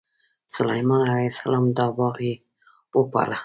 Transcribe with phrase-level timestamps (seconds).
[0.55, 2.35] سلیمان علیه السلام دا باغ یې
[2.97, 3.37] وپاله.